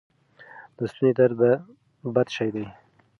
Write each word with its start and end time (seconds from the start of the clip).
د 0.77 0.79
ستوني 0.91 1.11
درد 1.17 1.41
بد 2.13 2.27
شی 2.35 2.49
دی. 2.55 2.65